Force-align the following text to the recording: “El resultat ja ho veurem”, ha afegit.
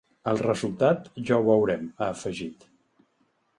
“El 0.29 0.39
resultat 0.45 1.09
ja 1.29 1.37
ho 1.41 1.45
veurem”, 1.51 1.85
ha 2.01 2.09
afegit. 2.17 2.69